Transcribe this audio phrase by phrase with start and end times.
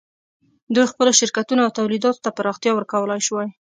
[0.73, 3.49] دوی خپلو شرکتونو او تولیداتو ته پراختیا ورکولای شوای.